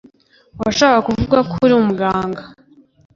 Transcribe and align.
Washakaga 0.61 1.05
kuvuga 1.07 1.39
ko 1.49 1.53
uri 1.65 1.73
umuganga. 1.81 2.41